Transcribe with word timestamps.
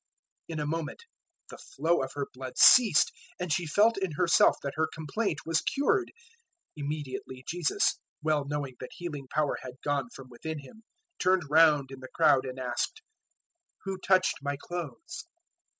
005:029 0.49 0.53
In 0.55 0.59
a 0.61 0.65
moment 0.65 1.05
the 1.51 1.57
flow 1.59 2.01
of 2.01 2.09
her 2.15 2.25
blood 2.33 2.57
ceased, 2.57 3.11
and 3.39 3.53
she 3.53 3.67
felt 3.67 3.99
in 3.99 4.13
herself 4.13 4.57
that 4.63 4.73
her 4.75 4.87
complaint 4.91 5.37
was 5.45 5.61
cured. 5.61 6.11
005:030 6.75 6.83
Immediately 6.85 7.43
Jesus, 7.47 7.99
well 8.23 8.43
knowing 8.45 8.73
that 8.79 8.93
healing 8.93 9.27
power 9.31 9.59
had 9.61 9.75
gone 9.83 10.09
from 10.09 10.27
within 10.27 10.57
Him, 10.57 10.81
turned 11.19 11.43
round 11.51 11.91
in 11.91 11.99
the 11.99 12.09
crowd 12.15 12.47
and 12.47 12.57
asked, 12.57 13.03
"Who 13.83 13.99
touched 13.99 14.37
my 14.41 14.57
clothes?" 14.59 15.27